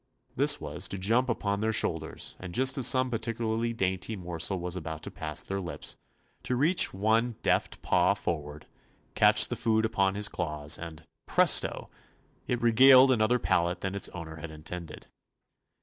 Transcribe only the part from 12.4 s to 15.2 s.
I it regaled another palate than its owner had intended.